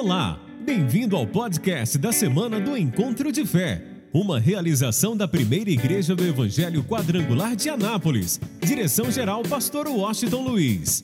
[0.00, 6.14] Olá, bem-vindo ao podcast da semana do Encontro de Fé, uma realização da primeira igreja
[6.14, 8.40] do Evangelho Quadrangular de Anápolis.
[8.60, 11.02] Direção-geral, Pastor Washington Luiz.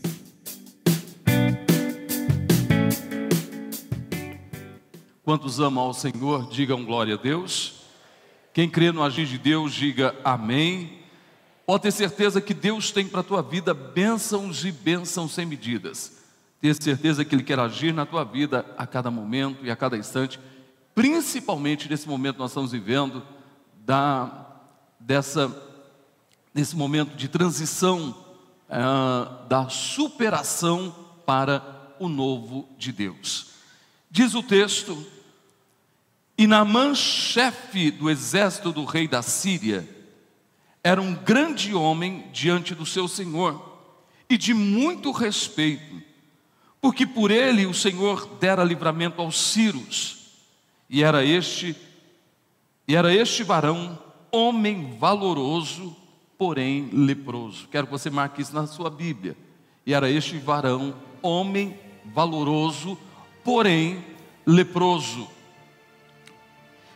[5.25, 7.81] Quantos amam ao Senhor, digam glória a Deus.
[8.53, 11.01] Quem crê no agir de Deus, diga amém.
[11.67, 16.24] Pode ter certeza que Deus tem para a tua vida bênçãos e bênçãos sem medidas
[16.65, 19.99] ter certeza que Ele quer agir na tua vida a cada momento e a cada
[19.99, 20.41] instante,
[20.95, 23.23] principalmente nesse momento que nós estamos vivendo,
[23.85, 24.47] da,
[24.99, 25.55] dessa,
[26.55, 28.17] desse momento de transição,
[28.67, 28.79] é,
[29.47, 30.95] da superação
[31.27, 31.63] para
[32.01, 33.49] o novo de Deus.
[34.11, 35.07] Diz o texto,
[36.39, 39.87] e Naamã, chefe do exército do rei da Síria,
[40.83, 43.83] era um grande homem diante do seu senhor
[44.31, 46.14] e de muito respeito
[46.85, 50.19] porque por ele o Senhor dera livramento aos Círios,
[50.91, 51.75] e era este,
[52.87, 53.99] e era este varão,
[54.31, 55.97] homem valoroso,
[56.37, 57.67] porém leproso.
[57.69, 59.35] Quero que você marque isso na sua Bíblia.
[59.87, 61.75] E era este varão, homem
[62.15, 62.99] valoroso,
[63.43, 64.05] porém
[64.45, 65.27] leproso.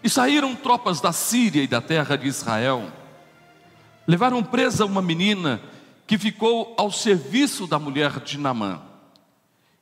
[0.04, 2.92] E saíram tropas da Síria e da terra de Israel,
[4.06, 5.62] levaram presa uma menina
[6.06, 8.86] que ficou ao serviço da mulher de Namã.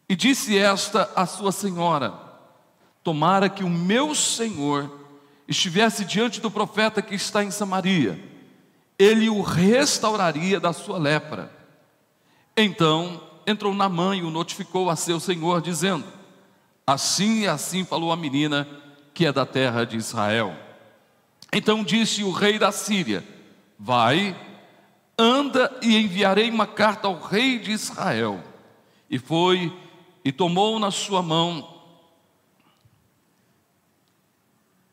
[0.09, 2.15] E disse esta à sua senhora:
[3.03, 4.91] Tomara que o meu senhor
[5.49, 8.19] estivesse diante do profeta que está em Samaria,
[8.99, 11.53] ele o restauraria da sua lepra.
[12.57, 16.05] Então entrou Namã e o notificou a seu senhor, dizendo:
[16.87, 18.67] Assim e assim falou a menina
[19.13, 20.57] que é da terra de Israel.
[21.53, 23.25] Então disse o rei da Síria:
[23.79, 24.37] Vai,
[25.19, 28.43] anda e enviarei uma carta ao rei de Israel.
[29.09, 29.73] E foi
[30.27, 31.73] e tomou na sua mão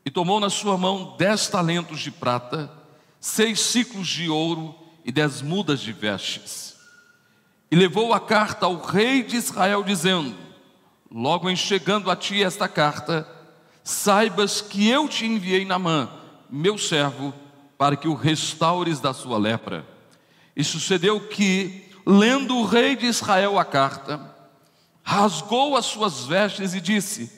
[0.05, 2.71] e tomou na sua mão dez talentos de prata,
[3.19, 6.75] seis ciclos de ouro e dez mudas de vestes.
[7.71, 10.37] E levou a carta ao rei de Israel, dizendo:
[11.11, 13.27] Logo em chegando a ti esta carta,
[13.83, 16.13] saibas que eu te enviei na mão,
[16.47, 17.33] meu servo,
[17.75, 19.83] para que o restaures da sua lepra.
[20.55, 24.31] E sucedeu que, lendo o rei de Israel a carta,
[25.03, 27.31] rasgou as suas vestes e disse: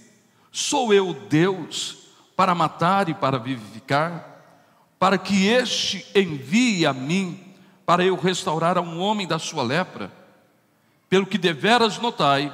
[0.51, 1.97] Sou eu Deus
[2.35, 4.33] para matar e para vivificar?
[4.99, 7.53] Para que este envie a mim,
[7.85, 10.11] para eu restaurar a um homem da sua lepra?
[11.09, 12.53] Pelo que deveras notai,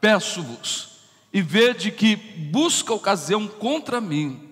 [0.00, 1.00] peço-vos,
[1.32, 4.48] e vede que busca ocasião contra mim.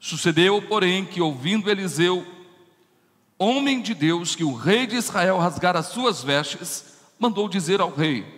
[0.00, 2.24] Sucedeu, porém, que ouvindo Eliseu,
[3.38, 6.84] homem de Deus, que o rei de Israel rasgara as suas vestes,
[7.18, 8.37] mandou dizer ao rei: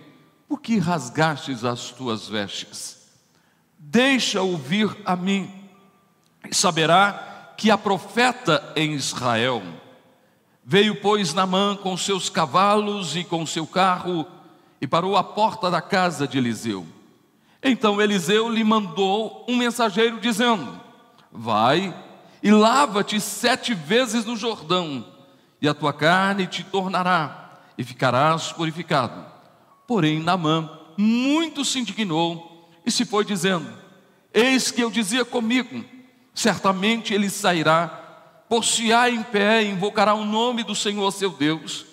[0.51, 2.99] por que rasgastes as tuas vestes?
[3.79, 5.49] Deixa ouvir a mim,
[6.51, 9.63] e saberá que há profeta em Israel.
[10.65, 14.27] Veio, pois, Namã com seus cavalos e com seu carro
[14.81, 16.85] e parou à porta da casa de Eliseu.
[17.63, 20.81] Então Eliseu lhe mandou um mensageiro dizendo:
[21.31, 21.95] Vai
[22.43, 25.07] e lava-te sete vezes no Jordão,
[25.63, 29.30] e a tua carne te tornará, e ficarás purificado.
[29.91, 33.69] Porém, Namã muito se indignou e se foi dizendo:
[34.33, 35.85] Eis que eu dizia comigo,
[36.33, 37.89] certamente ele sairá,
[38.49, 41.87] por-se-á em pé, invocará o nome do Senhor seu Deus,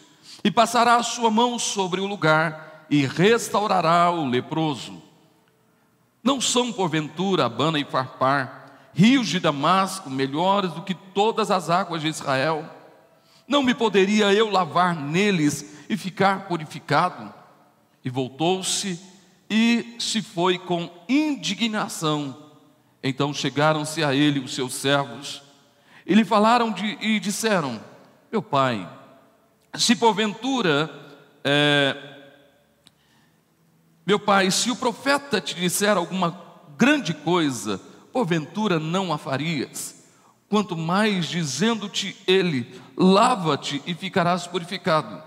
[0.43, 5.01] e passará a sua mão sobre o lugar e restaurará o leproso.
[6.23, 12.03] Não são, porventura, Abana e Farpar, rios de Damasco, melhores do que todas as águas
[12.03, 12.63] de Israel?
[13.47, 17.36] Não me poderia eu lavar neles e ficar purificado?
[18.07, 18.97] E voltou-se
[19.49, 22.53] e se foi com indignação.
[23.03, 25.41] Então chegaram-se a ele os seus servos
[26.05, 27.83] e lhe falaram de, e disseram:
[28.31, 28.89] Meu pai,
[29.75, 30.89] se porventura,
[31.43, 31.97] é,
[34.05, 36.41] meu pai, se o profeta te disser alguma
[36.77, 37.77] grande coisa,
[38.13, 40.01] porventura não a farias.
[40.47, 45.21] Quanto mais dizendo-te ele, lava-te e ficarás purificado.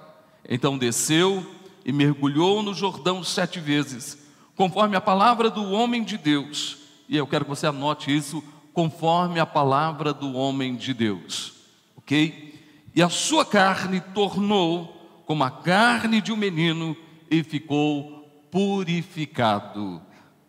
[0.49, 4.19] Então desceu e mergulhou no Jordão sete vezes,
[4.57, 6.79] conforme a palavra do homem de Deus.
[7.09, 8.43] E eu quero que você anote isso,
[8.73, 11.55] conforme a palavra do homem de Deus,
[11.97, 12.59] ok?
[12.95, 16.97] E a sua carne tornou como a carne de um menino
[17.31, 20.03] e ficou purificado.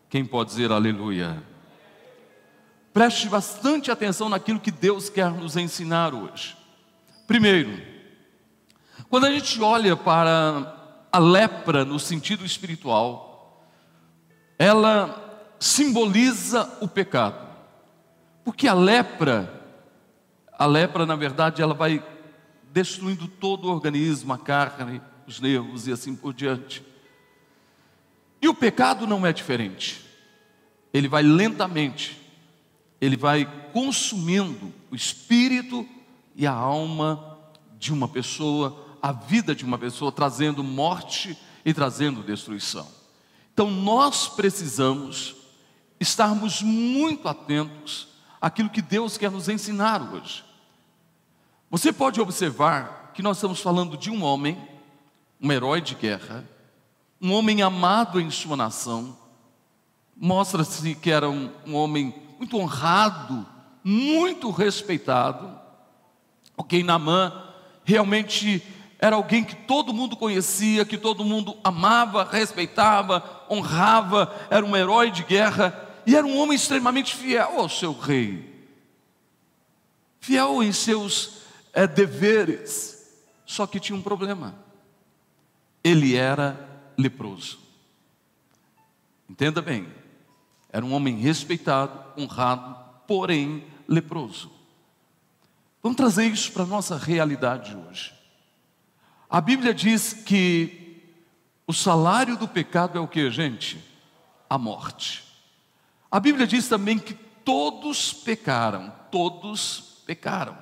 [0.09, 1.43] Quem pode dizer aleluia?
[2.93, 6.57] Preste bastante atenção naquilo que Deus quer nos ensinar hoje.
[7.25, 7.81] Primeiro,
[9.09, 10.80] quando a gente olha para
[11.11, 13.67] a lepra no sentido espiritual,
[14.57, 17.49] ela simboliza o pecado.
[18.43, 19.61] Porque a lepra,
[20.53, 22.03] a lepra, na verdade, ela vai
[22.71, 26.83] destruindo todo o organismo, a carne, os nervos e assim por diante.
[28.41, 30.03] E o pecado não é diferente.
[30.93, 32.19] Ele vai lentamente,
[32.99, 35.87] ele vai consumindo o espírito
[36.35, 37.37] e a alma
[37.77, 42.87] de uma pessoa, a vida de uma pessoa, trazendo morte e trazendo destruição.
[43.53, 45.35] Então nós precisamos
[45.99, 48.07] estarmos muito atentos
[48.39, 50.43] àquilo que Deus quer nos ensinar hoje.
[51.69, 54.57] Você pode observar que nós estamos falando de um homem,
[55.39, 56.43] um herói de guerra,
[57.21, 59.17] um homem amado em sua nação,
[60.17, 63.45] mostra-se que era um, um, homem muito honrado,
[63.83, 65.59] muito respeitado.
[66.57, 67.49] Ok, Namã
[67.83, 68.63] realmente
[69.01, 75.09] era alguém que todo mundo conhecia, que todo mundo amava, respeitava, honrava, era um herói
[75.09, 78.63] de guerra e era um homem extremamente fiel ao seu rei,
[80.19, 81.41] fiel em seus
[81.73, 83.11] é, deveres,
[83.43, 84.53] só que tinha um problema:
[85.83, 87.59] ele era leproso.
[89.27, 89.87] Entenda bem,
[90.71, 92.75] era um homem respeitado, honrado,
[93.07, 94.51] porém leproso.
[95.81, 98.20] Vamos trazer isso para a nossa realidade hoje.
[99.31, 101.01] A Bíblia diz que
[101.65, 103.81] o salário do pecado é o que, gente?
[104.49, 105.23] A morte.
[106.11, 110.57] A Bíblia diz também que todos pecaram, todos pecaram.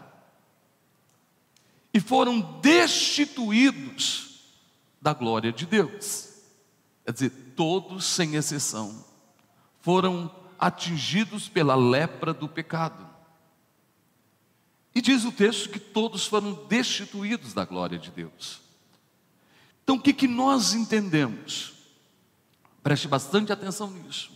[1.91, 4.41] E foram destituídos
[5.01, 6.29] da glória de Deus.
[7.03, 9.03] Quer dizer, todos sem exceção
[9.81, 10.29] foram
[10.59, 13.08] atingidos pela lepra do pecado.
[14.93, 18.61] E diz o texto que todos foram destituídos da glória de Deus.
[19.83, 21.73] Então o que, que nós entendemos?
[22.83, 24.31] Preste bastante atenção nisso.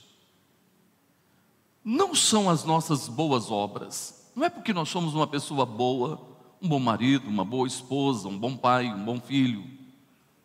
[1.83, 6.19] Não são as nossas boas obras, não é porque nós somos uma pessoa boa,
[6.61, 9.63] um bom marido, uma boa esposa, um bom pai, um bom filho,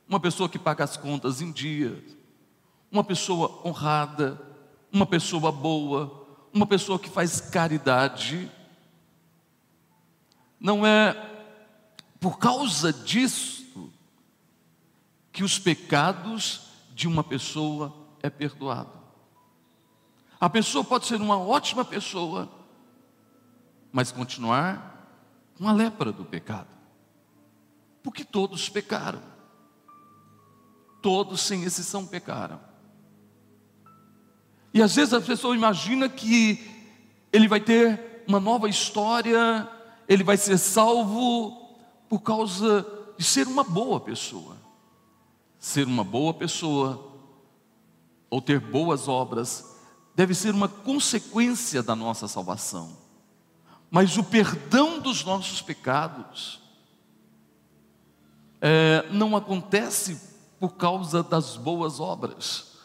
[0.09, 2.05] uma pessoa que paga as contas em dia,
[2.91, 4.41] uma pessoa honrada,
[4.93, 8.51] uma pessoa boa, uma pessoa que faz caridade,
[10.61, 11.15] não é
[12.21, 13.93] por causa disso
[15.33, 16.63] que os pecados
[16.93, 18.91] de uma pessoa é perdoado.
[20.41, 22.51] A pessoa pode ser uma ótima pessoa,
[23.93, 25.09] mas continuar
[25.57, 26.69] com a lepra do pecado.
[28.03, 29.23] Porque todos pecaram.
[31.01, 32.61] Todos sem exceção pecaram.
[34.75, 36.65] E às vezes a pessoa imagina que
[37.33, 39.69] ele vai ter uma nova história
[40.09, 41.69] ele vai ser salvo
[42.09, 42.87] por causa
[43.19, 44.57] de ser uma boa pessoa.
[45.59, 47.13] Ser uma boa pessoa
[48.31, 49.77] ou ter boas obras
[50.15, 52.97] deve ser uma consequência da nossa salvação.
[53.91, 56.61] Mas o perdão dos nossos pecados
[58.61, 60.21] é, não acontece
[60.59, 62.79] por causa das boas obras.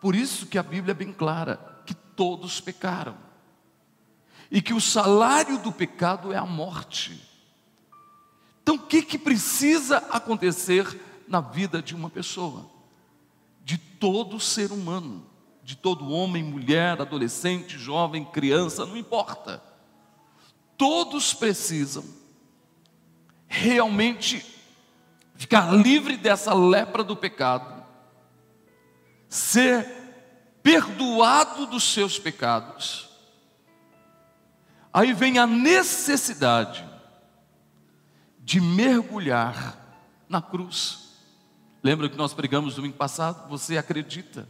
[0.00, 3.31] Por isso que a Bíblia é bem clara que todos pecaram
[4.52, 7.18] e que o salário do pecado é a morte.
[8.62, 12.70] Então, o que, que precisa acontecer na vida de uma pessoa?
[13.64, 15.26] De todo ser humano,
[15.64, 19.62] de todo homem, mulher, adolescente, jovem, criança, não importa.
[20.76, 22.04] Todos precisam
[23.48, 24.44] realmente
[25.34, 27.82] ficar livre dessa lepra do pecado,
[29.30, 29.88] ser
[30.62, 33.11] perdoado dos seus pecados
[34.92, 36.84] Aí vem a necessidade
[38.38, 39.78] de mergulhar
[40.28, 41.14] na cruz.
[41.82, 43.48] Lembra que nós pregamos domingo passado?
[43.48, 44.48] Você acredita?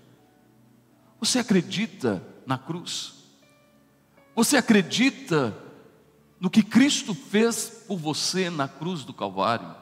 [1.20, 3.14] Você acredita na cruz?
[4.34, 5.56] Você acredita
[6.40, 9.74] no que Cristo fez por você na cruz do Calvário?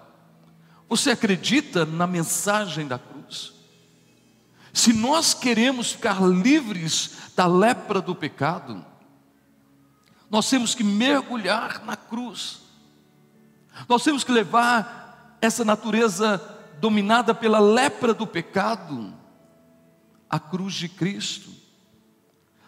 [0.89, 3.55] Você acredita na mensagem da cruz?
[4.73, 8.85] Se nós queremos ficar livres da lepra do pecado,
[10.31, 12.61] nós temos que mergulhar na cruz.
[13.89, 16.41] Nós temos que levar essa natureza
[16.81, 19.13] dominada pela lepra do pecado
[20.29, 21.51] à cruz de Cristo.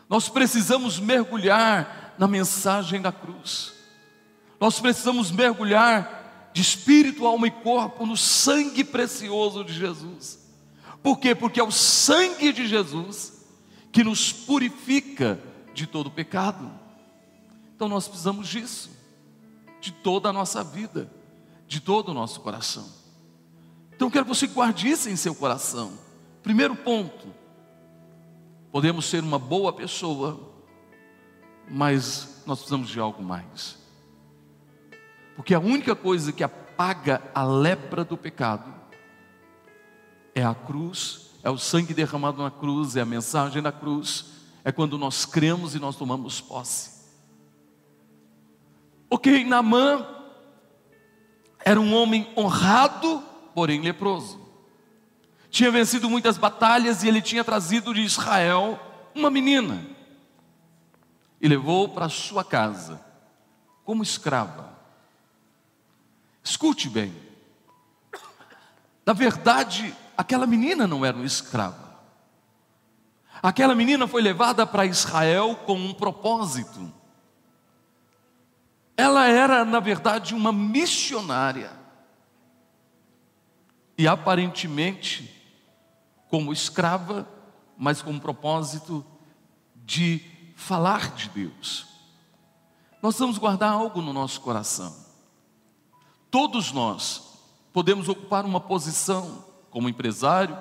[0.08, 3.72] Nós precisamos mergulhar na mensagem da cruz.
[4.60, 10.38] Nós precisamos mergulhar de espírito, alma e corpo no sangue precioso de Jesus.
[11.02, 11.34] Por quê?
[11.34, 13.44] Porque é o sangue de Jesus
[13.90, 15.38] que nos purifica
[15.74, 16.81] de todo pecado.
[17.82, 18.90] Então nós precisamos disso,
[19.80, 21.10] de toda a nossa vida,
[21.66, 22.88] de todo o nosso coração.
[23.92, 25.98] Então eu quero que você guarde isso em seu coração.
[26.44, 27.34] Primeiro ponto,
[28.70, 30.54] podemos ser uma boa pessoa,
[31.68, 33.76] mas nós precisamos de algo mais.
[35.34, 38.72] Porque a única coisa que apaga a lepra do pecado
[40.36, 44.26] é a cruz, é o sangue derramado na cruz, é a mensagem da cruz,
[44.62, 46.91] é quando nós cremos e nós tomamos posse.
[49.14, 50.06] Ok, Naamã
[51.62, 53.22] era um homem honrado,
[53.54, 54.40] porém leproso.
[55.50, 58.80] Tinha vencido muitas batalhas e ele tinha trazido de Israel
[59.14, 59.86] uma menina
[61.42, 63.04] e levou para sua casa
[63.84, 64.72] como escrava.
[66.42, 67.14] Escute bem,
[69.04, 72.00] na verdade, aquela menina não era uma escrava.
[73.42, 77.01] Aquela menina foi levada para Israel com um propósito.
[78.96, 81.70] Ela era, na verdade, uma missionária.
[83.96, 85.32] E aparentemente,
[86.28, 87.28] como escrava,
[87.76, 89.04] mas com o propósito
[89.74, 90.20] de
[90.56, 91.86] falar de Deus.
[93.02, 94.94] Nós vamos guardar algo no nosso coração.
[96.30, 97.38] Todos nós
[97.72, 100.56] podemos ocupar uma posição como empresário,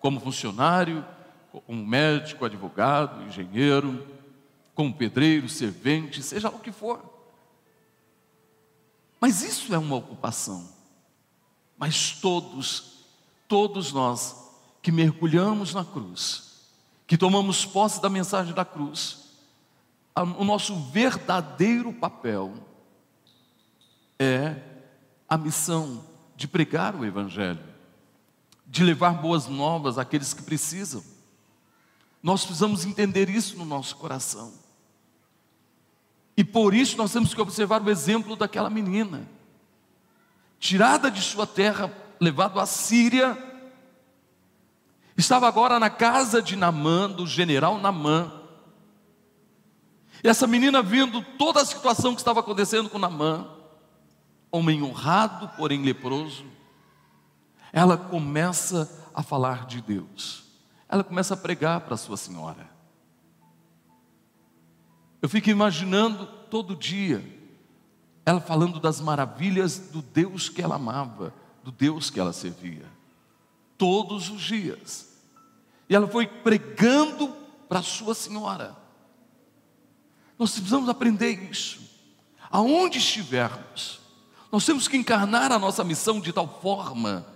[0.00, 1.04] como funcionário,
[1.50, 4.06] como médico, advogado, engenheiro,
[4.74, 7.15] como pedreiro, servente, seja o que for.
[9.20, 10.68] Mas isso é uma ocupação.
[11.78, 13.04] Mas todos,
[13.48, 14.36] todos nós
[14.82, 16.62] que mergulhamos na cruz,
[17.06, 19.26] que tomamos posse da mensagem da cruz,
[20.38, 22.54] o nosso verdadeiro papel
[24.18, 24.56] é
[25.28, 26.04] a missão
[26.34, 27.76] de pregar o Evangelho
[28.66, 31.02] de levar boas novas àqueles que precisam.
[32.22, 34.52] Nós precisamos entender isso no nosso coração.
[36.36, 39.26] E por isso nós temos que observar o exemplo daquela menina,
[40.58, 41.90] tirada de sua terra,
[42.20, 43.36] levada à Síria,
[45.16, 48.32] estava agora na casa de Namã, do general Namã.
[50.22, 53.48] E essa menina vendo toda a situação que estava acontecendo com Namã,
[54.50, 56.44] homem honrado, porém leproso,
[57.72, 60.44] ela começa a falar de Deus.
[60.88, 62.75] Ela começa a pregar para sua senhora.
[65.26, 67.20] Eu fico imaginando todo dia
[68.24, 72.86] ela falando das maravilhas do Deus que ela amava, do Deus que ela servia.
[73.76, 75.18] Todos os dias.
[75.88, 77.34] E ela foi pregando
[77.68, 78.76] para sua senhora.
[80.38, 81.80] Nós precisamos aprender isso.
[82.48, 83.98] Aonde estivermos,
[84.52, 87.26] nós temos que encarnar a nossa missão de tal forma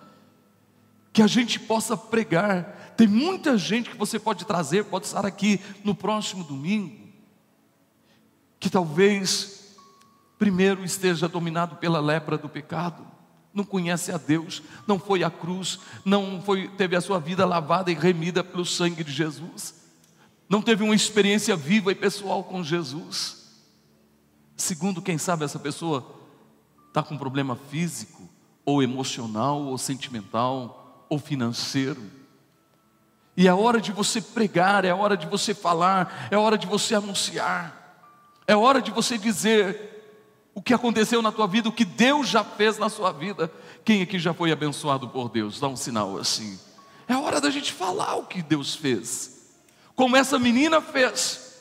[1.12, 2.94] que a gente possa pregar.
[2.96, 6.99] Tem muita gente que você pode trazer, pode estar aqui no próximo domingo,
[8.60, 9.74] que talvez
[10.38, 13.04] primeiro esteja dominado pela lepra do pecado,
[13.52, 17.90] não conhece a Deus, não foi à cruz, não foi, teve a sua vida lavada
[17.90, 19.74] e remida pelo sangue de Jesus,
[20.48, 23.40] não teve uma experiência viva e pessoal com Jesus.
[24.56, 26.20] Segundo, quem sabe essa pessoa
[26.88, 28.28] está com um problema físico,
[28.64, 32.02] ou emocional, ou sentimental, ou financeiro.
[33.36, 36.94] E é hora de você pregar, é hora de você falar, é hora de você
[36.94, 37.79] anunciar,
[38.50, 42.42] é hora de você dizer o que aconteceu na tua vida, o que Deus já
[42.42, 43.48] fez na sua vida.
[43.84, 45.60] Quem aqui já foi abençoado por Deus?
[45.60, 46.58] Dá um sinal assim.
[47.06, 49.52] É hora da gente falar o que Deus fez,
[49.94, 51.60] como essa menina fez.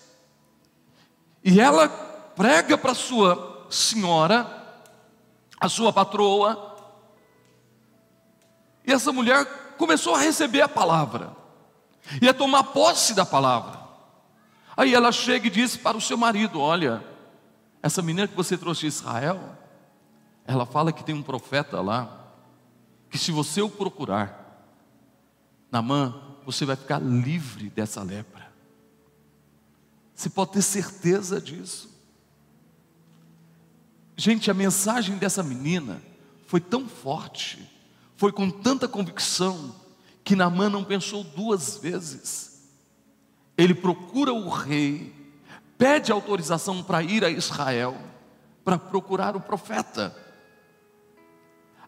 [1.43, 4.49] E ela prega para sua senhora,
[5.59, 6.75] a sua patroa,
[8.83, 9.45] e essa mulher
[9.77, 11.37] começou a receber a palavra,
[12.19, 13.78] e a tomar posse da palavra.
[14.79, 17.03] Aí ela chega e diz para o seu marido: Olha,
[17.83, 19.57] essa menina que você trouxe de Israel,
[20.45, 22.33] ela fala que tem um profeta lá,
[23.09, 24.63] que se você o procurar,
[25.69, 28.49] Namã, você vai ficar livre dessa lepra.
[30.15, 31.89] Você pode ter certeza disso.
[34.15, 36.01] Gente, a mensagem dessa menina
[36.47, 37.69] foi tão forte
[38.19, 39.73] foi com tanta convicção
[40.25, 42.48] que Naamã não pensou duas vezes.
[43.59, 45.13] Ele procura o rei,
[45.77, 47.97] pede autorização para ir a Israel,
[48.63, 50.15] para procurar o profeta.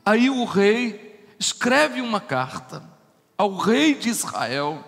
[0.05, 2.83] Aí o rei escreve uma carta
[3.37, 4.83] ao rei de Israel,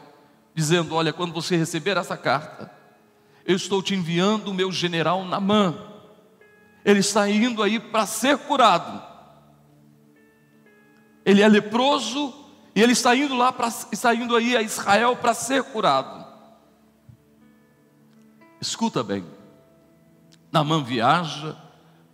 [0.54, 2.72] dizendo: Olha, quando você receber essa carta,
[3.46, 5.76] eu estou te enviando o meu general Namã.
[6.84, 9.14] Ele está indo aí para ser curado
[11.26, 12.34] ele é leproso
[12.76, 16.23] e ele está indo lá para está indo aí a Israel para ser curado.
[18.64, 19.26] Escuta bem.
[20.50, 21.58] Namã viaja,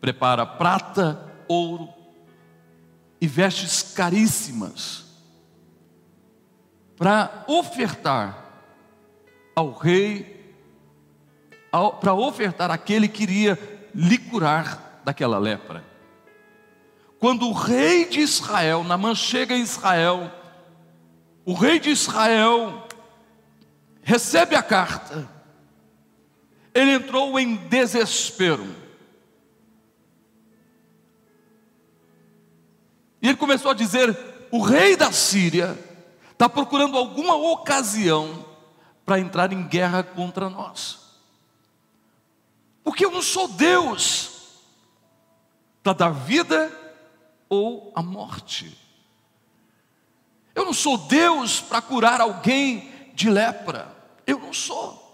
[0.02, 1.88] prepara prata, ouro
[3.22, 5.06] e vestes caríssimas
[6.98, 8.46] para ofertar
[9.56, 10.56] ao rei
[12.02, 15.86] para ofertar aquele que iria lhe curar daquela lepra.
[17.20, 20.32] Quando o rei de Israel, Namã chega em Israel,
[21.46, 22.88] o rei de Israel
[24.02, 25.38] recebe a carta,
[26.80, 28.66] ele entrou em desespero.
[33.22, 34.18] E ele começou a dizer:
[34.52, 35.78] o rei da Síria
[36.32, 38.46] está procurando alguma ocasião
[39.06, 41.00] para entrar em guerra contra nós.
[42.84, 44.32] Porque eu não sou Deus
[45.84, 46.72] para dar vida
[47.50, 48.78] ou a morte.
[50.56, 53.96] Eu não sou Deus para curar alguém de lepra.
[54.26, 55.09] Eu não sou.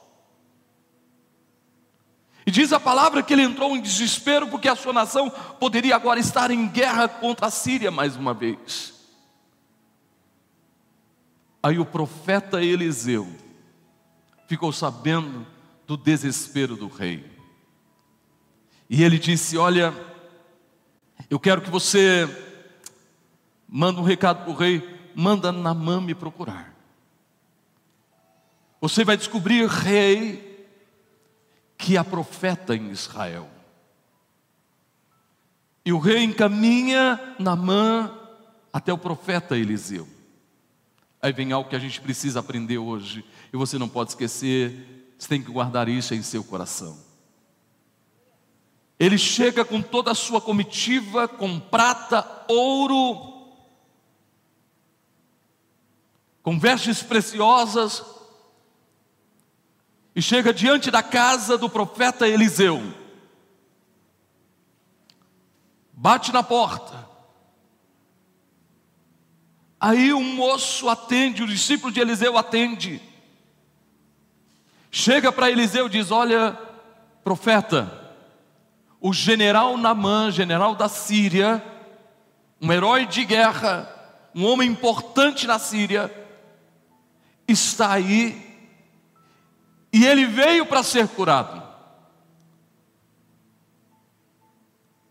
[2.46, 6.20] E diz a palavra que ele entrou em desespero porque a sua nação poderia agora
[6.20, 8.94] estar em guerra contra a Síria mais uma vez.
[11.64, 13.28] Aí o profeta Eliseu
[14.48, 15.48] ficou sabendo
[15.88, 17.26] do desespero do rei.
[18.88, 19.92] E ele disse: Olha,
[21.28, 22.30] eu quero que você
[23.68, 26.76] manda um recado para o rei, manda Namã me procurar.
[28.80, 30.55] Você vai descobrir, rei,
[31.78, 33.50] que há profeta em Israel.
[35.86, 38.12] E o rei encaminha Namã
[38.74, 40.08] até o profeta Eliseu.
[41.22, 45.28] Aí vem algo que a gente precisa aprender hoje, e você não pode esquecer, você
[45.28, 46.98] tem que guardar isso em seu coração.
[49.00, 53.34] Ele chega com toda a sua comitiva, com prata, ouro,
[56.42, 58.04] com vestes preciosas,
[60.16, 62.82] e chega diante da casa do profeta Eliseu.
[65.92, 67.06] Bate na porta.
[69.80, 73.02] Aí um moço atende, o discípulo de Eliseu atende.
[74.90, 76.58] Chega para Eliseu e diz: Olha,
[77.22, 78.14] profeta,
[79.02, 81.62] o general Namã, general da Síria,
[82.62, 83.90] um herói de guerra,
[84.34, 86.10] um homem importante na Síria,
[87.48, 88.45] está aí
[89.96, 91.64] e ele veio para ser curado.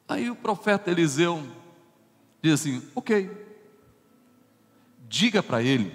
[0.06, 1.42] Aí o profeta Eliseu
[2.42, 3.30] diz assim: Ok,
[5.08, 5.90] diga para ele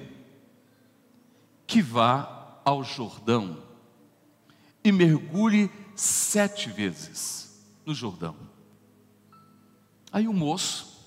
[1.68, 3.62] que vá ao Jordão
[4.84, 8.36] e mergulhe sete vezes no Jordão.
[10.12, 11.06] Aí o moço,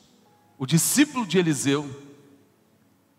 [0.57, 1.91] o discípulo de Eliseu,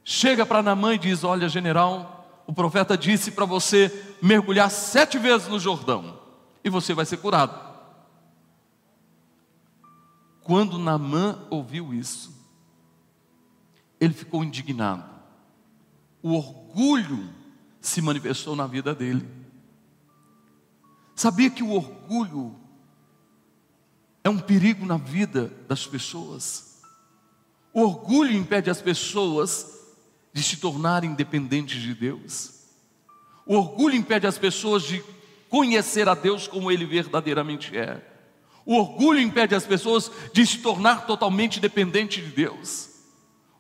[0.06, 5.48] chega para Namã e diz: Olha, general, o profeta disse para você mergulhar sete vezes
[5.48, 6.20] no Jordão
[6.64, 7.74] e você vai ser curado.
[10.42, 12.34] Quando Namã ouviu isso,
[14.00, 15.10] ele ficou indignado.
[16.22, 17.30] O orgulho
[17.80, 19.26] se manifestou na vida dele.
[21.16, 22.56] Sabia que o orgulho
[24.24, 26.82] é um perigo na vida das pessoas.
[27.74, 29.83] O orgulho impede as pessoas
[30.34, 32.52] de se tornarem dependentes de Deus.
[33.46, 35.04] O orgulho impede as pessoas de
[35.50, 38.02] conhecer a Deus como Ele verdadeiramente é.
[38.66, 42.90] O orgulho impede as pessoas de se tornar totalmente dependente de Deus.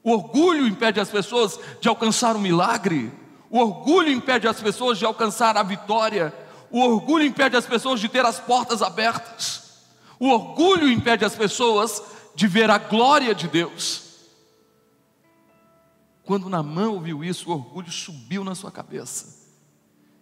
[0.01, 3.11] O orgulho impede as pessoas de alcançar o milagre.
[3.49, 6.33] O orgulho impede as pessoas de alcançar a vitória.
[6.71, 9.63] O orgulho impede as pessoas de ter as portas abertas.
[10.19, 12.01] O orgulho impede as pessoas
[12.33, 14.12] de ver a glória de Deus.
[16.23, 19.43] Quando Namã ouviu isso, o orgulho subiu na sua cabeça.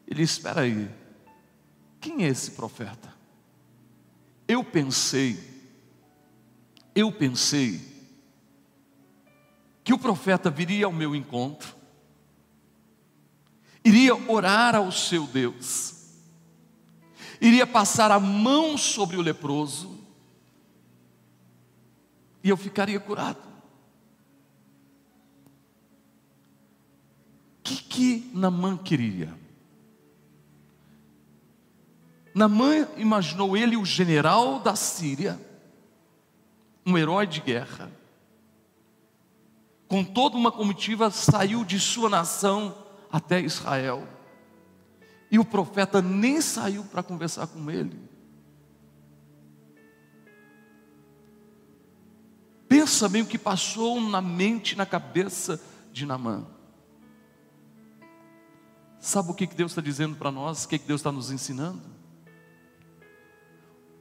[0.08, 0.90] Ele disse: Espera aí,
[2.00, 3.14] quem é esse profeta?
[4.48, 5.40] Eu pensei,
[6.96, 7.92] eu pensei,
[9.84, 11.76] que o profeta viria ao meu encontro,
[13.84, 15.96] iria orar ao seu Deus,
[17.40, 20.00] iria passar a mão sobre o leproso
[22.44, 23.51] e eu ficaria curado.
[27.71, 29.34] Que, que Namã queria?
[32.34, 35.39] Namã imaginou ele o general da Síria,
[36.86, 37.91] um herói de guerra,
[39.88, 42.75] com toda uma comitiva saiu de sua nação
[43.12, 44.07] até Israel
[45.29, 47.99] e o profeta nem saiu para conversar com ele.
[52.69, 56.47] Pensa bem o que passou na mente, na cabeça de Namã.
[59.02, 60.64] Sabe o que Deus está dizendo para nós?
[60.64, 61.82] O que Deus está nos ensinando?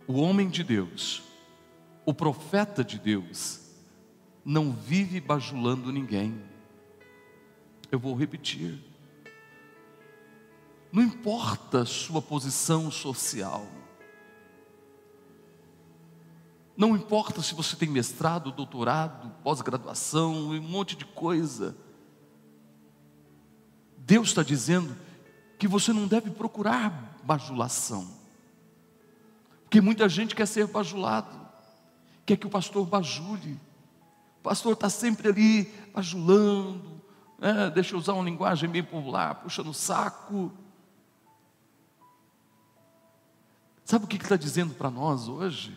[0.06, 1.22] O homem de Deus,
[2.04, 3.60] o profeta de Deus,
[4.44, 6.38] não vive bajulando ninguém.
[7.90, 8.78] Eu vou repetir.
[10.92, 13.66] Não importa sua posição social.
[16.76, 21.74] Não importa se você tem mestrado, doutorado, pós-graduação, um monte de coisa.
[24.10, 24.96] Deus está dizendo
[25.56, 28.10] que você não deve procurar bajulação.
[29.62, 31.30] Porque muita gente quer ser bajulado,
[32.26, 33.52] quer que o pastor bajule.
[34.40, 35.62] O pastor está sempre ali
[35.94, 37.00] bajulando,
[37.38, 37.70] né?
[37.70, 40.50] deixa eu usar uma linguagem meio popular, puxa no saco.
[43.84, 45.72] Sabe o que está dizendo para nós hoje?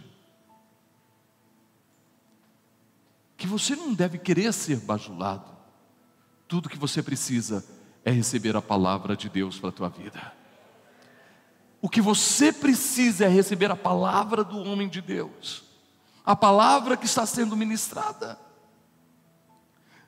[3.38, 5.56] Que você não deve querer ser bajulado.
[6.48, 7.64] Tudo que você precisa
[8.04, 10.34] é receber a palavra de Deus para a tua vida.
[11.82, 15.64] O que você precisa é receber a palavra do homem de Deus,
[16.26, 18.40] a palavra que está sendo ministrada.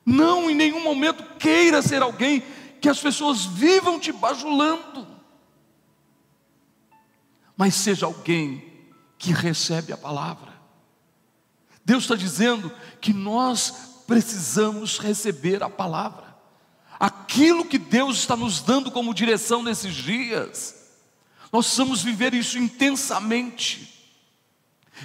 [0.04, 2.42] Não em nenhum momento queira ser alguém
[2.80, 5.16] que as pessoas vivam te bajulando
[7.56, 8.62] mas seja alguém
[9.18, 10.52] que recebe a palavra.
[11.84, 16.25] Deus está dizendo que nós precisamos receber a palavra,
[16.98, 20.74] aquilo que Deus está nos dando como direção nesses dias,
[21.52, 23.94] nós precisamos viver isso intensamente.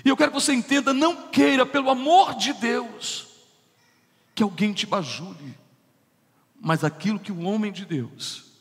[0.05, 3.27] E eu quero que você entenda: não queira, pelo amor de Deus,
[4.33, 5.57] que alguém te bajule,
[6.59, 8.51] mas aquilo que o homem de Deus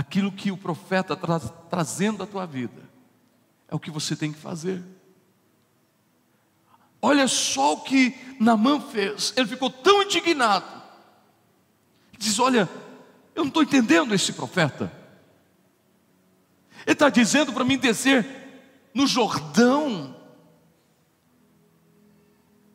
[0.00, 2.82] aquilo que o profeta está trazendo à tua vida,
[3.68, 4.82] é o que você tem que fazer.
[7.02, 10.79] Olha só o que Namã fez, ele ficou tão indignado,
[12.20, 12.68] diz: Olha,
[13.34, 14.92] eu não estou entendendo esse profeta,
[16.86, 18.26] ele está dizendo para mim descer
[18.94, 20.14] no Jordão,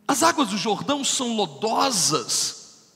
[0.07, 2.91] as águas do Jordão são lodosas,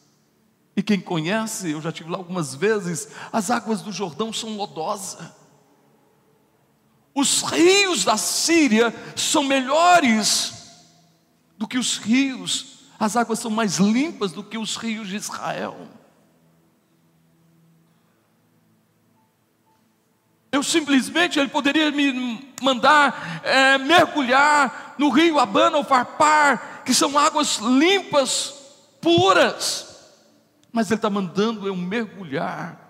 [0.76, 5.40] e quem conhece, eu já tive lá algumas vezes, as águas do Jordão são lodosas.
[7.14, 10.54] Os rios da Síria são melhores
[11.58, 15.99] do que os rios, as águas são mais limpas do que os rios de Israel.
[20.52, 27.18] Eu simplesmente, ele poderia me mandar é, mergulhar no rio Abana ou Farpar, que são
[27.18, 28.54] águas limpas,
[29.00, 30.12] puras.
[30.72, 32.90] Mas ele está mandando eu mergulhar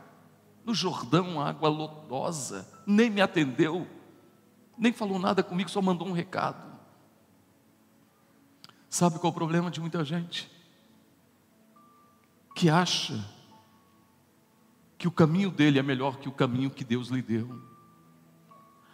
[0.65, 3.87] no Jordão, água lodosa, nem me atendeu,
[4.77, 6.69] nem falou nada comigo, só mandou um recado.
[8.89, 10.49] Sabe qual é o problema de muita gente?
[12.55, 13.23] Que acha
[14.99, 17.57] que o caminho dele é melhor que o caminho que Deus lhe deu.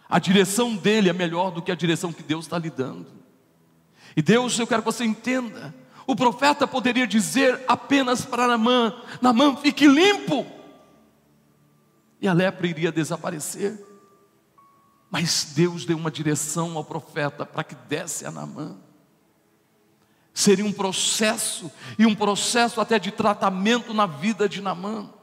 [0.08, 3.08] A direção dele é melhor do que a direção que Deus está lhe dando.
[4.16, 5.74] E Deus, eu quero que você entenda,
[6.06, 10.46] o profeta poderia dizer apenas para Namã: Namã, fique limpo,
[12.20, 13.84] e a lepra iria desaparecer.
[15.10, 18.76] Mas Deus deu uma direção ao profeta para que desse a Namã.
[20.32, 25.15] Seria um processo, e um processo até de tratamento na vida de Namã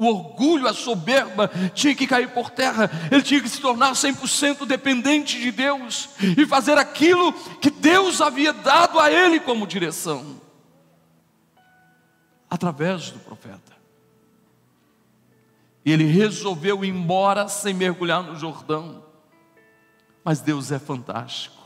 [0.00, 4.66] o orgulho, a soberba tinha que cair por terra, ele tinha que se tornar 100%
[4.66, 6.08] dependente de Deus
[6.38, 10.40] e fazer aquilo que Deus havia dado a ele como direção,
[12.48, 13.76] através do profeta.
[15.84, 19.04] E ele resolveu ir embora sem mergulhar no Jordão,
[20.24, 21.60] mas Deus é fantástico.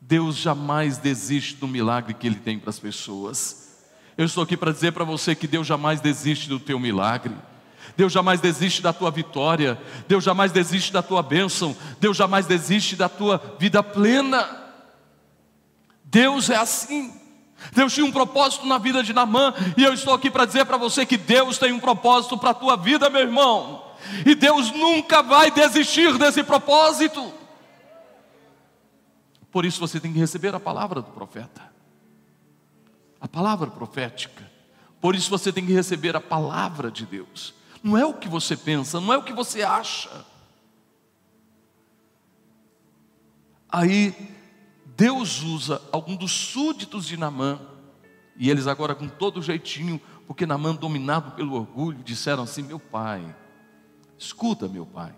[0.00, 3.61] Deus jamais desiste do milagre que Ele tem para as pessoas.
[4.16, 7.34] Eu estou aqui para dizer para você que Deus jamais desiste do teu milagre.
[7.96, 12.96] Deus jamais desiste da tua vitória, Deus jamais desiste da tua bênção, Deus jamais desiste
[12.96, 14.48] da tua vida plena.
[16.04, 17.12] Deus é assim.
[17.72, 20.76] Deus tinha um propósito na vida de Namã, e eu estou aqui para dizer para
[20.76, 23.84] você que Deus tem um propósito para a tua vida, meu irmão,
[24.26, 27.32] e Deus nunca vai desistir desse propósito.
[29.50, 31.71] Por isso você tem que receber a palavra do profeta
[33.22, 34.50] a palavra profética.
[35.00, 37.54] Por isso você tem que receber a palavra de Deus.
[37.80, 40.26] Não é o que você pensa, não é o que você acha.
[43.70, 44.12] Aí
[44.96, 47.60] Deus usa algum dos súditos de Namã,
[48.36, 53.34] e eles agora com todo jeitinho, porque Namã dominado pelo orgulho, disseram assim: "Meu pai,
[54.18, 55.14] escuta, meu pai.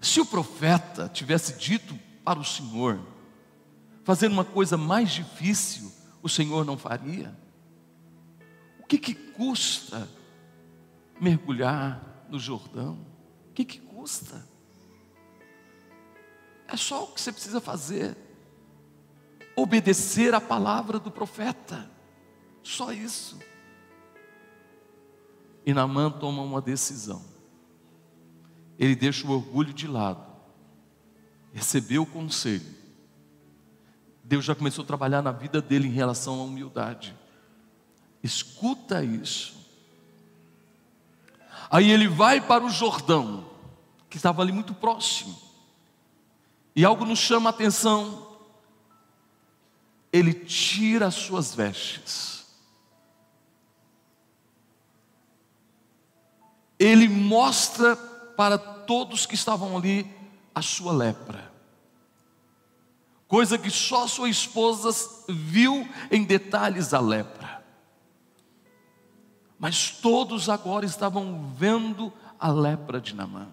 [0.00, 2.98] Se o profeta tivesse dito para o Senhor
[4.02, 5.93] fazer uma coisa mais difícil,
[6.24, 7.36] o Senhor não faria?
[8.80, 10.08] O que, que custa
[11.20, 12.98] mergulhar no Jordão?
[13.50, 14.42] O que, que custa?
[16.66, 18.16] É só o que você precisa fazer.
[19.54, 21.90] Obedecer a palavra do profeta.
[22.62, 23.38] Só isso.
[25.66, 27.22] E Naamã toma uma decisão.
[28.78, 30.24] Ele deixa o orgulho de lado,
[31.52, 32.83] recebeu o conselho.
[34.24, 37.14] Deus já começou a trabalhar na vida dele em relação à humildade.
[38.22, 39.54] Escuta isso.
[41.70, 43.44] Aí ele vai para o Jordão,
[44.08, 45.38] que estava ali muito próximo.
[46.74, 48.26] E algo nos chama a atenção.
[50.10, 52.46] Ele tira as suas vestes.
[56.78, 57.94] Ele mostra
[58.36, 60.10] para todos que estavam ali
[60.54, 61.43] a sua lepra.
[63.34, 64.90] Coisa que só sua esposa
[65.28, 67.64] viu em detalhes a lepra.
[69.58, 73.48] Mas todos agora estavam vendo a lepra de Namã.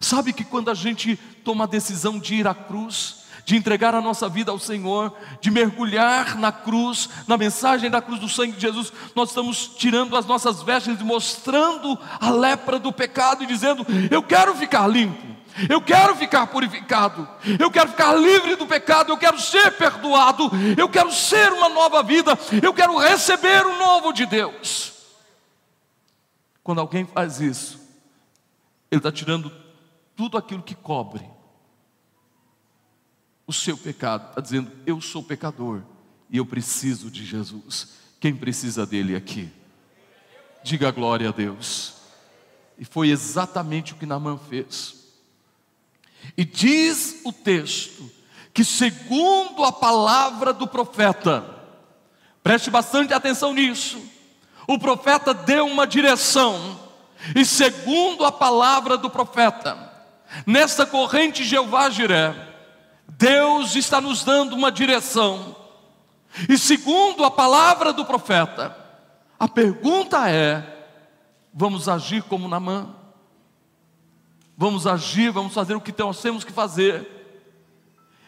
[0.00, 4.00] Sabe que quando a gente toma a decisão de ir à cruz, de entregar a
[4.00, 8.62] nossa vida ao Senhor, de mergulhar na cruz, na mensagem da cruz do sangue de
[8.62, 13.84] Jesus, nós estamos tirando as nossas vestes e mostrando a lepra do pecado e dizendo:
[14.10, 15.36] Eu quero ficar limpo,
[15.68, 20.88] eu quero ficar purificado, eu quero ficar livre do pecado, eu quero ser perdoado, eu
[20.88, 24.92] quero ser uma nova vida, eu quero receber o novo de Deus.
[26.62, 27.80] Quando alguém faz isso,
[28.90, 29.50] ele está tirando
[30.14, 31.28] tudo aquilo que cobre
[33.46, 35.82] o seu pecado, está dizendo: Eu sou pecador
[36.30, 38.00] e eu preciso de Jesus.
[38.20, 39.50] Quem precisa dele aqui?
[40.62, 41.94] Diga glória a Deus.
[42.78, 45.01] E foi exatamente o que Naamã fez.
[46.36, 48.10] E diz o texto
[48.52, 51.44] que, segundo a palavra do profeta,
[52.42, 54.00] preste bastante atenção nisso,
[54.66, 56.80] o profeta deu uma direção,
[57.34, 59.92] e segundo a palavra do profeta,
[60.46, 62.34] Nesta corrente Jeová Jiré,
[63.06, 65.54] Deus está nos dando uma direção.
[66.48, 68.74] E segundo a palavra do profeta,
[69.38, 70.86] a pergunta é:
[71.52, 72.94] vamos agir como Namã?
[74.62, 77.04] Vamos agir, vamos fazer o que nós temos que fazer.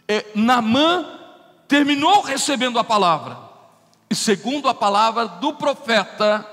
[0.09, 1.07] É, Namã
[1.69, 3.39] terminou recebendo a palavra,
[4.11, 6.45] e segundo a palavra do profeta,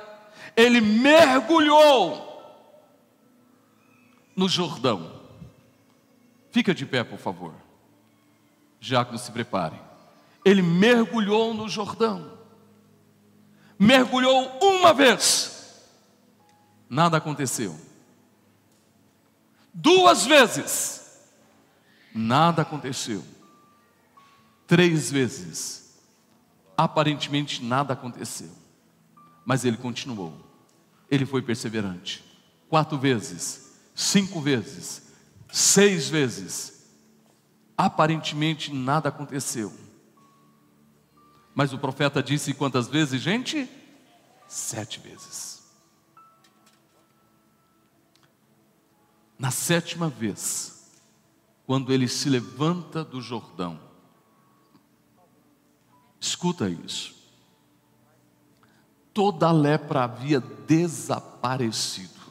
[0.55, 2.61] ele mergulhou
[4.35, 5.13] no Jordão.
[6.51, 7.55] Fica de pé, por favor.
[8.79, 9.81] Já que se prepare.
[10.45, 12.33] Ele mergulhou no Jordão.
[13.79, 15.89] Mergulhou uma vez.
[16.87, 17.89] Nada aconteceu.
[19.73, 21.21] Duas vezes.
[22.13, 23.23] Nada aconteceu.
[24.67, 25.99] Três vezes.
[26.77, 28.51] Aparentemente nada aconteceu.
[29.45, 30.33] Mas ele continuou.
[31.09, 32.23] Ele foi perseverante.
[32.69, 33.71] Quatro vezes.
[33.95, 35.11] Cinco vezes
[35.51, 36.85] seis vezes.
[37.77, 39.73] Aparentemente nada aconteceu.
[41.53, 43.69] Mas o profeta disse quantas vezes, gente?
[44.47, 45.60] Sete vezes.
[49.41, 51.01] Na sétima vez,
[51.65, 53.79] quando ele se levanta do Jordão,
[56.19, 57.15] escuta isso.
[59.11, 62.21] Toda a lepra havia desaparecido,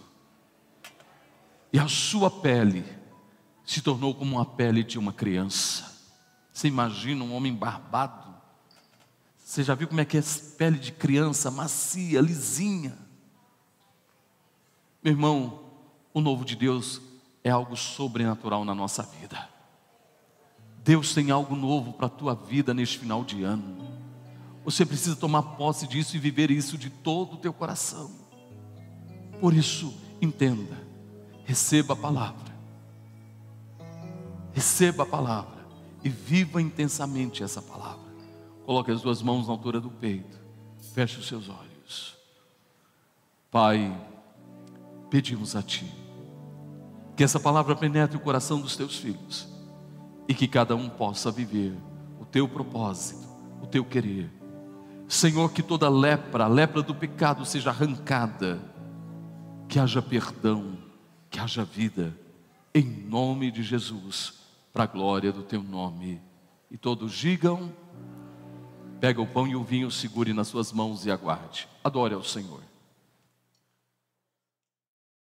[1.73, 2.85] e a sua pele
[3.65, 5.93] se tornou como a pele de uma criança.
[6.53, 8.33] Você imagina um homem barbado?
[9.37, 10.23] Você já viu como é que é
[10.57, 12.97] pele de criança, macia, lisinha?
[15.03, 15.70] Meu irmão,
[16.13, 17.01] o novo de Deus
[17.43, 19.49] é algo sobrenatural na nossa vida.
[20.83, 23.77] Deus tem algo novo para a tua vida neste final de ano.
[24.65, 28.11] Você precisa tomar posse disso e viver isso de todo o teu coração.
[29.41, 30.77] Por isso, entenda,
[31.45, 32.51] receba a palavra
[34.53, 35.65] Receba a palavra
[36.03, 38.11] e viva intensamente essa palavra.
[38.65, 40.39] Coloque as duas mãos na altura do peito.
[40.93, 42.17] Feche os seus olhos.
[43.51, 43.97] Pai,
[45.09, 46.00] pedimos a Ti
[47.21, 49.47] que essa palavra penetre o coração dos Teus filhos
[50.27, 51.77] e que cada um possa viver
[52.19, 53.29] o Teu propósito,
[53.61, 54.31] o Teu querer.
[55.07, 58.59] Senhor, que toda lepra, a lepra do pecado seja arrancada,
[59.69, 60.79] que haja perdão,
[61.29, 62.19] que haja vida,
[62.75, 64.41] em nome de Jesus
[64.73, 66.23] para a glória do teu nome.
[66.71, 67.71] E todos digam:
[68.99, 71.69] pega o pão e o vinho, segure nas suas mãos e aguarde.
[71.85, 72.70] Adore ao Senhor.